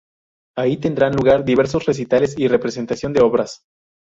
[0.57, 3.65] Ahí tendrán lugar diversos recitales y representación de obras.